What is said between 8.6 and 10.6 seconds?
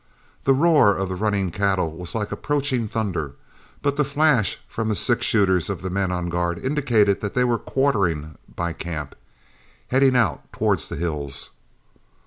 camp, heading out